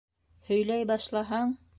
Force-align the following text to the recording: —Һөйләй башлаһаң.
—Һөйләй 0.47 0.87
башлаһаң. 0.93 1.53